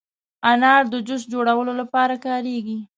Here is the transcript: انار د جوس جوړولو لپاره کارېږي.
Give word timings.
انار 0.51 0.83
د 0.93 0.95
جوس 1.07 1.23
جوړولو 1.33 1.73
لپاره 1.81 2.15
کارېږي. 2.25 2.77